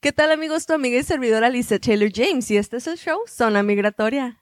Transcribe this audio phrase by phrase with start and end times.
[0.00, 0.66] ¿Qué tal amigos?
[0.66, 4.38] Tu amiga y servidora Lisa Taylor James y este es el show Zona Migratoria.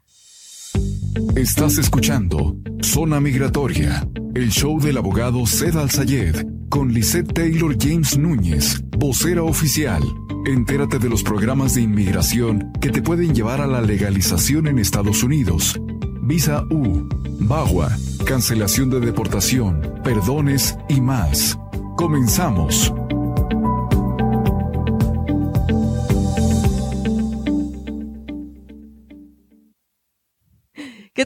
[1.35, 8.81] Estás escuchando Zona Migratoria, el show del abogado Zed Al-Sayed con Lisette Taylor James Núñez,
[8.97, 10.03] vocera oficial.
[10.47, 15.23] Entérate de los programas de inmigración que te pueden llevar a la legalización en Estados
[15.23, 15.81] Unidos.
[16.23, 17.09] Visa U,
[17.41, 21.59] BAGUA, cancelación de deportación, perdones y más.
[21.97, 22.93] Comenzamos.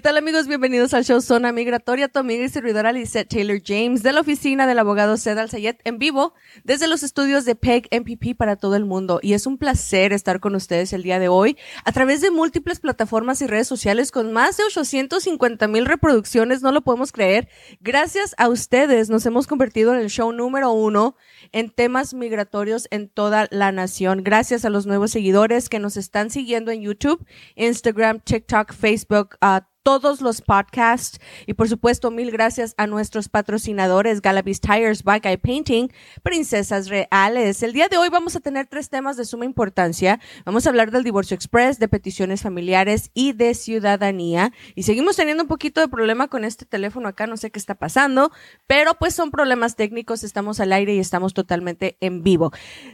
[0.05, 0.47] Tal amigos?
[0.49, 4.67] Bienvenidos al show Zona Migratoria, tu amiga y servidora Lisette Taylor James de la oficina
[4.67, 8.85] del abogado Zed Al en vivo desde los estudios de PEG MPP para todo el
[8.85, 9.19] mundo.
[9.23, 12.81] Y es un placer estar con ustedes el día de hoy a través de múltiples
[12.81, 17.49] plataformas y redes sociales con más de 850 mil reproducciones, no lo podemos creer.
[17.81, 21.17] Gracias a ustedes nos hemos convertido en el show número uno
[21.51, 24.23] en temas migratorios en toda la nación.
[24.23, 29.67] Gracias a los nuevos seguidores que nos están siguiendo en YouTube, Instagram, TikTok, Facebook, a
[29.85, 35.39] todos los podcasts y por supuesto mil gracias a nuestros patrocinadores Galavis Tires, Bike Eye
[35.39, 37.63] Painting, Princesas Reales.
[37.63, 40.21] El día de hoy vamos a tener tres temas de suma importancia.
[40.47, 44.53] Vamos a hablar del divorcio express, de peticiones familiares y de ciudadanía.
[44.75, 47.75] Y seguimos teniendo un poquito de problema con este teléfono acá, no sé qué está
[47.75, 48.33] pasando,
[48.67, 52.53] pero pues son problemas técnicos, estamos al aire y estamos totalmente en vivo.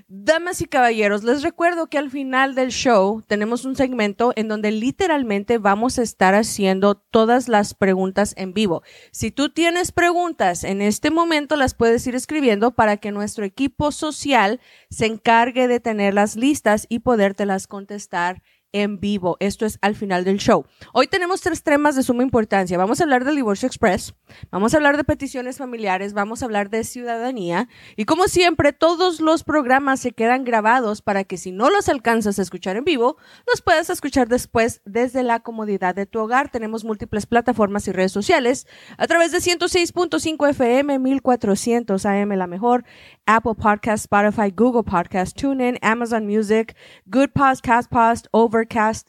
[0.09, 4.73] Damas y caballeros, les recuerdo que al final del show tenemos un segmento en donde
[4.73, 8.83] literalmente vamos a estar haciendo todas las preguntas en vivo.
[9.13, 13.93] Si tú tienes preguntas en este momento, las puedes ir escribiendo para que nuestro equipo
[13.93, 19.37] social se encargue de tenerlas listas y podértelas contestar en vivo.
[19.41, 20.65] Esto es al final del show.
[20.93, 22.79] Hoy tenemos tres temas de suma importancia.
[22.79, 24.15] Vamos a hablar del divorcio express,
[24.51, 29.21] vamos a hablar de peticiones familiares, vamos a hablar de ciudadanía y como siempre todos
[29.21, 33.17] los programas se quedan grabados para que si no los alcanzas a escuchar en vivo,
[33.47, 36.51] los puedas escuchar después desde la comodidad de tu hogar.
[36.51, 38.67] Tenemos múltiples plataformas y redes sociales
[38.99, 42.85] a través de 106.5 FM, 1400 AM la mejor,
[43.27, 46.77] Apple Podcast, Spotify, Google Podcast, TuneIn, Amazon Music,
[47.07, 48.27] Good Podcast, Post,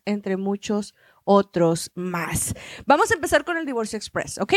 [0.06, 2.54] Entre muchos otros más.
[2.86, 4.54] Vamos a empezar con el divorcio express, ¿ok?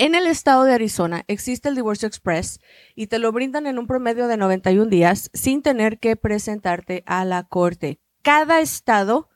[0.00, 2.60] En el estado de Arizona existe el divorcio express
[2.94, 7.24] y te lo brindan en un promedio de 91 días sin tener que presentarte a
[7.24, 7.98] la corte.
[8.22, 9.27] Cada estado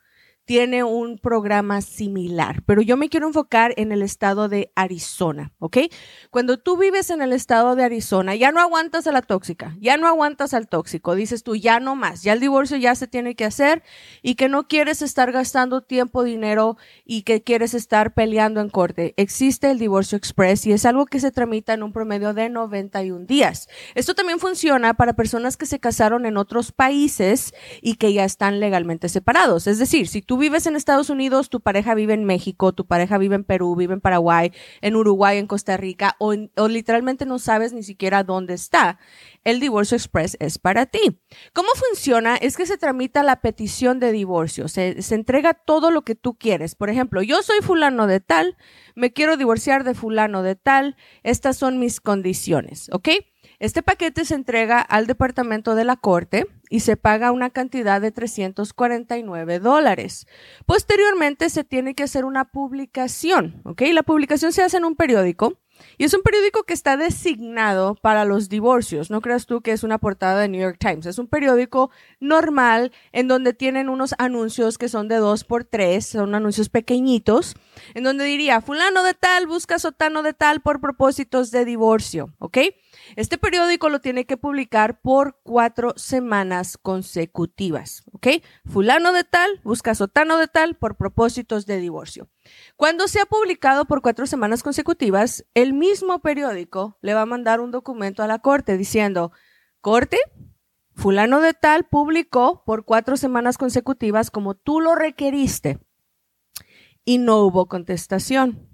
[0.45, 5.77] tiene un programa similar, pero yo me quiero enfocar en el estado de Arizona, ¿ok?
[6.31, 9.95] Cuando tú vives en el estado de Arizona, ya no aguantas a la tóxica, ya
[9.95, 13.35] no aguantas al tóxico, dices tú, ya no más, ya el divorcio ya se tiene
[13.35, 13.83] que hacer
[14.21, 19.13] y que no quieres estar gastando tiempo, dinero y que quieres estar peleando en corte.
[19.15, 23.25] Existe el divorcio express y es algo que se tramita en un promedio de 91
[23.25, 23.69] días.
[23.95, 28.59] Esto también funciona para personas que se casaron en otros países y que ya están
[28.59, 29.67] legalmente separados.
[29.67, 32.87] Es decir, si tú tú vives en Estados Unidos, tu pareja vive en México, tu
[32.87, 34.51] pareja vive en Perú, vive en Paraguay,
[34.81, 36.33] en Uruguay, en Costa Rica, o,
[36.67, 38.97] literalmente no sabes ni siquiera dónde está.
[39.43, 41.21] El divorcio express es para ti.
[41.53, 42.35] ¿Cómo funciona?
[42.35, 44.67] Es que se tramita la petición de divorcio.
[44.69, 46.73] Se, se entrega todo lo que tú quieres.
[46.73, 48.57] Por ejemplo, yo soy fulano de tal,
[48.95, 53.09] me quiero divorciar de fulano de tal, estas son mis condiciones, ¿ok?
[53.59, 58.11] Este paquete se entrega al departamento de la corte y se paga una cantidad de
[58.11, 60.25] 349 dólares.
[60.65, 63.83] Posteriormente se tiene que hacer una publicación, ¿ok?
[63.91, 65.59] La publicación se hace en un periódico
[65.97, 69.09] y es un periódico que está designado para los divorcios.
[69.09, 71.05] No creas tú que es una portada de New York Times.
[71.05, 76.07] Es un periódico normal en donde tienen unos anuncios que son de dos por tres,
[76.07, 77.55] son anuncios pequeñitos,
[77.93, 82.57] en donde diría, fulano de tal busca sotano de tal por propósitos de divorcio, ¿ok?
[83.15, 88.27] Este periódico lo tiene que publicar por cuatro semanas consecutivas, ¿ok?
[88.65, 92.29] Fulano de tal busca sotano de tal por propósitos de divorcio.
[92.75, 97.71] Cuando sea publicado por cuatro semanas consecutivas, el mismo periódico le va a mandar un
[97.71, 99.31] documento a la corte diciendo,
[99.81, 100.17] corte,
[100.95, 105.79] fulano de tal publicó por cuatro semanas consecutivas como tú lo requeriste
[107.05, 108.69] y no hubo contestación.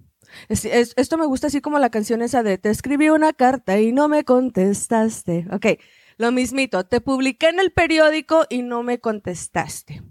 [0.48, 4.08] esto me gusta así como la canción esa de te escribí una carta y no
[4.08, 5.48] me contestaste.
[5.52, 5.80] Ok,
[6.18, 10.04] lo mismito, te publiqué en el periódico y no me contestaste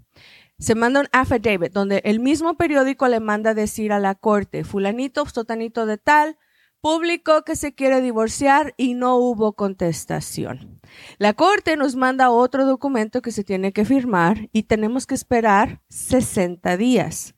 [0.59, 5.25] se manda un affidavit donde el mismo periódico le manda decir a la corte, fulanito,
[5.25, 6.37] sotanito de tal,
[6.81, 10.79] publicó que se quiere divorciar y no hubo contestación.
[11.17, 15.81] La corte nos manda otro documento que se tiene que firmar y tenemos que esperar
[15.89, 17.35] 60 días.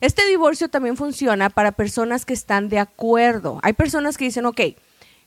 [0.01, 3.61] Este divorcio también funciona para personas que están de acuerdo.
[3.63, 4.61] Hay personas que dicen, ok,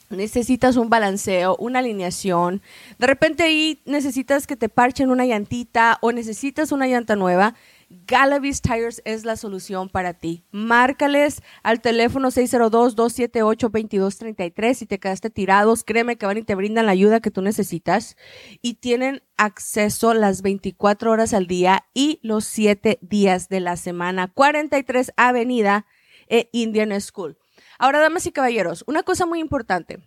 [0.09, 2.61] necesitas un balanceo, una alineación,
[2.97, 7.55] de repente ahí necesitas que te parchen una llantita o necesitas una llanta nueva,
[7.89, 10.43] Galavis Tires es la solución para ti.
[10.51, 15.85] Márcales al teléfono 602-278-2233 si te quedaste tirados.
[15.85, 18.17] Créeme que van y te brindan la ayuda que tú necesitas.
[18.61, 24.33] Y tienen acceso las 24 horas al día y los 7 días de la semana.
[24.33, 25.85] 43 Avenida
[26.27, 27.37] e Indian School.
[27.79, 29.99] Ahora, damas y caballeros, una cosa muy importante.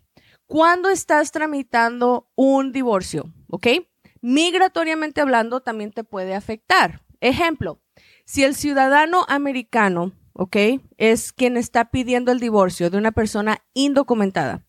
[0.47, 3.67] Cuando estás tramitando un divorcio, ¿ok?
[4.21, 7.03] Migratoriamente hablando, también te puede afectar.
[7.21, 7.81] Ejemplo,
[8.25, 10.57] si el ciudadano americano, ¿ok?
[10.97, 14.65] Es quien está pidiendo el divorcio de una persona indocumentada.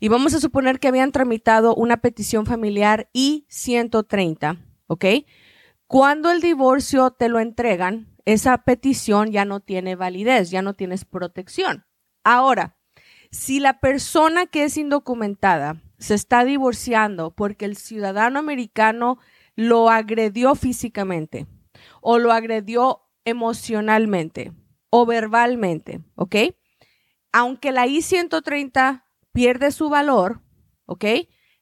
[0.00, 5.04] Y vamos a suponer que habían tramitado una petición familiar I-130, ¿ok?
[5.86, 11.04] Cuando el divorcio te lo entregan, esa petición ya no tiene validez, ya no tienes
[11.04, 11.86] protección.
[12.24, 12.76] Ahora,
[13.30, 19.18] si la persona que es indocumentada se está divorciando porque el ciudadano americano
[19.56, 21.46] lo agredió físicamente,
[22.00, 24.52] o lo agredió emocionalmente
[24.90, 26.36] o verbalmente, ¿ok?
[27.32, 30.40] Aunque la I-130 pierde su valor,
[30.86, 31.04] ¿ok?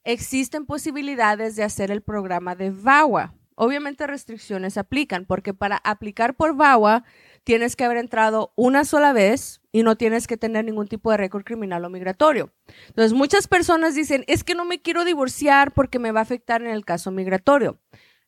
[0.05, 3.35] Existen posibilidades de hacer el programa de VAWA.
[3.57, 7.05] Obviamente restricciones aplican, porque para aplicar por VAWA
[7.43, 11.17] tienes que haber entrado una sola vez y no tienes que tener ningún tipo de
[11.17, 12.53] récord criminal o migratorio.
[12.89, 16.63] Entonces, muchas personas dicen, es que no me quiero divorciar porque me va a afectar
[16.63, 17.79] en el caso migratorio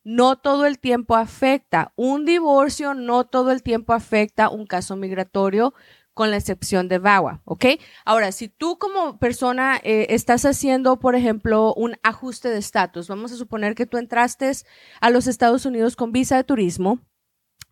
[0.03, 1.93] no todo el tiempo afecta.
[1.95, 5.73] Un divorcio no todo el tiempo afecta un caso migratorio
[6.13, 7.65] con la excepción de VAWA, ¿ok?
[8.03, 13.31] Ahora, si tú como persona eh, estás haciendo, por ejemplo, un ajuste de estatus, vamos
[13.31, 14.51] a suponer que tú entraste
[14.99, 16.99] a los Estados Unidos con visa de turismo,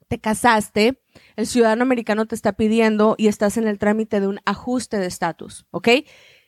[0.08, 1.02] te casaste,
[1.36, 5.08] el ciudadano americano te está pidiendo y estás en el trámite de un ajuste de
[5.08, 5.90] estatus, ¿ok?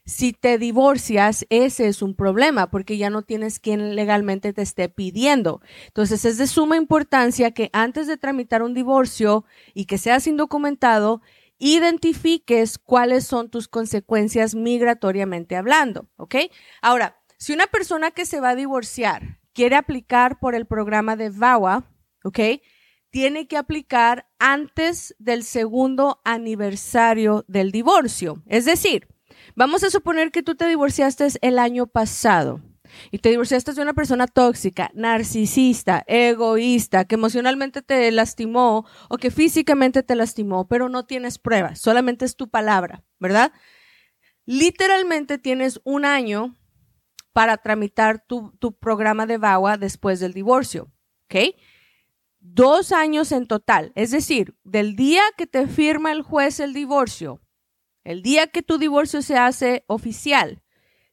[0.10, 4.90] Si te divorcias, ese es un problema porque ya no tienes quien legalmente te esté
[4.90, 5.62] pidiendo.
[5.86, 11.22] Entonces es de suma importancia que antes de tramitar un divorcio y que seas indocumentado,
[11.60, 16.36] identifiques cuáles son tus consecuencias migratoriamente hablando, ¿ok?
[16.82, 21.30] Ahora, si una persona que se va a divorciar quiere aplicar por el programa de
[21.30, 21.88] VAWA,
[22.24, 22.40] ¿ok?
[23.12, 28.42] Tiene que aplicar antes del segundo aniversario del divorcio.
[28.48, 29.08] Es decir,
[29.56, 32.62] Vamos a suponer que tú te divorciaste el año pasado
[33.12, 39.32] y te divorciaste de una persona tóxica, narcisista, egoísta, que emocionalmente te lastimó o que
[39.32, 43.52] físicamente te lastimó, pero no tienes pruebas, solamente es tu palabra, ¿verdad?
[44.46, 46.56] Literalmente tienes un año
[47.34, 50.92] para tramitar tu, tu programa de VAWA después del divorcio,
[51.26, 51.56] ¿ok?
[52.40, 57.42] Dos años en total, es decir, del día que te firma el juez el divorcio
[58.04, 60.62] el día que tu divorcio se hace oficial,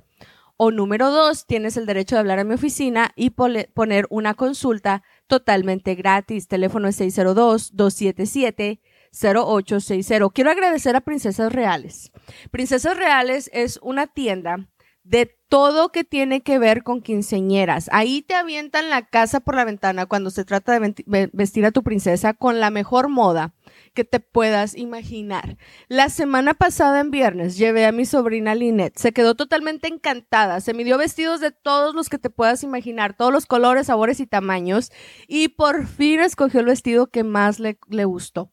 [0.56, 5.04] O número dos, tienes el derecho de hablar a mi oficina y poner una consulta
[5.28, 6.48] totalmente gratis.
[6.48, 8.80] Teléfono es 602-277
[9.22, 10.30] 0860.
[10.34, 12.12] Quiero agradecer a Princesas Reales.
[12.52, 14.68] Princesas Reales es una tienda
[15.08, 17.90] de todo que tiene que ver con quinceñeras.
[17.94, 21.82] Ahí te avientan la casa por la ventana cuando se trata de vestir a tu
[21.82, 23.54] princesa con la mejor moda
[23.94, 25.58] que te puedas imaginar.
[25.88, 28.98] La semana pasada en viernes llevé a mi sobrina Lynette.
[28.98, 30.60] Se quedó totalmente encantada.
[30.60, 34.28] Se midió vestidos de todos los que te puedas imaginar, todos los colores, sabores y
[34.28, 34.92] tamaños.
[35.28, 38.52] Y por fin escogió el vestido que más le, le gustó.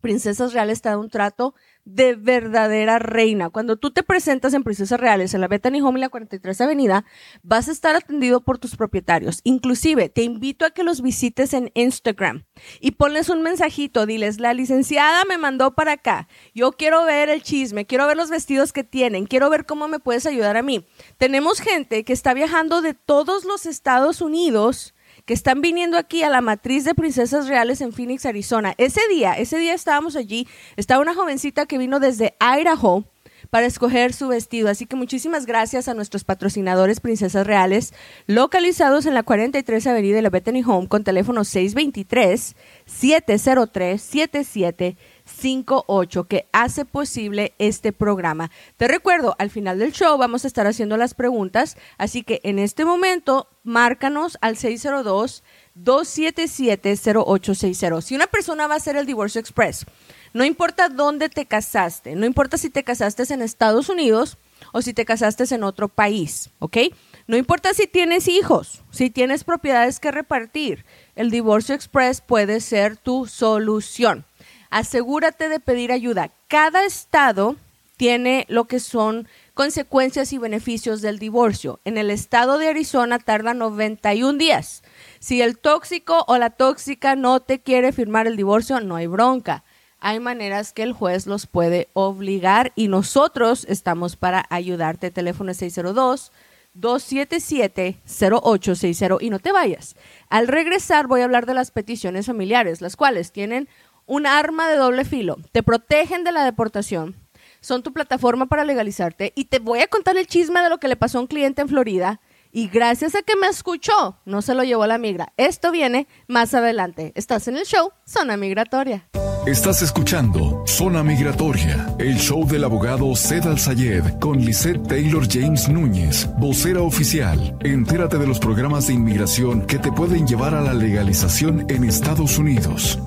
[0.00, 3.48] Princesas Reales te da un trato de verdadera reina.
[3.48, 7.04] Cuando tú te presentas en Princesas Reales, en la Bethany Home y la 43 Avenida,
[7.42, 9.40] vas a estar atendido por tus propietarios.
[9.44, 12.44] Inclusive, te invito a que los visites en Instagram
[12.80, 17.42] y ponles un mensajito, diles, la licenciada me mandó para acá, yo quiero ver el
[17.42, 20.86] chisme, quiero ver los vestidos que tienen, quiero ver cómo me puedes ayudar a mí.
[21.18, 24.95] Tenemos gente que está viajando de todos los Estados Unidos
[25.26, 28.74] que están viniendo aquí a la matriz de Princesas Reales en Phoenix, Arizona.
[28.78, 33.04] Ese día, ese día estábamos allí, estaba una jovencita que vino desde Idaho
[33.50, 34.68] para escoger su vestido.
[34.68, 37.92] Así que muchísimas gracias a nuestros patrocinadores Princesas Reales,
[38.26, 42.56] localizados en la 43 Avenida de la Bethany Home con teléfono 623
[42.86, 48.50] 703 77 58 que hace posible este programa.
[48.76, 52.58] Te recuerdo, al final del show vamos a estar haciendo las preguntas, así que en
[52.58, 55.42] este momento márcanos al 602
[55.74, 58.00] 277 0860.
[58.00, 59.84] Si una persona va a hacer el divorcio express,
[60.32, 64.38] no importa dónde te casaste, no importa si te casaste en Estados Unidos
[64.72, 66.78] o si te casaste en otro país, ¿ok?
[67.26, 72.96] No importa si tienes hijos, si tienes propiedades que repartir, el divorcio express puede ser
[72.96, 74.24] tu solución
[74.70, 76.30] asegúrate de pedir ayuda.
[76.48, 77.56] Cada estado
[77.96, 81.80] tiene lo que son consecuencias y beneficios del divorcio.
[81.84, 84.82] En el estado de Arizona tarda 91 días.
[85.18, 89.64] Si el tóxico o la tóxica no te quiere firmar el divorcio, no hay bronca.
[89.98, 95.10] Hay maneras que el juez los puede obligar y nosotros estamos para ayudarte.
[95.10, 96.32] Teléfono 602
[96.74, 99.96] 277 0860 y no te vayas.
[100.28, 103.68] Al regresar voy a hablar de las peticiones familiares, las cuales tienen
[104.06, 105.36] un arma de doble filo.
[105.52, 107.16] Te protegen de la deportación,
[107.60, 110.88] son tu plataforma para legalizarte y te voy a contar el chisme de lo que
[110.88, 112.20] le pasó a un cliente en Florida
[112.52, 115.32] y gracias a que me escuchó, no se lo llevó la migra.
[115.36, 117.12] Esto viene más adelante.
[117.14, 119.08] Estás en el show Zona Migratoria.
[119.46, 125.68] Estás escuchando Zona Migratoria, el show del abogado Zed Al Sayed con Lisette Taylor James
[125.68, 127.56] Núñez, vocera oficial.
[127.60, 132.38] Entérate de los programas de inmigración que te pueden llevar a la legalización en Estados
[132.38, 132.98] Unidos.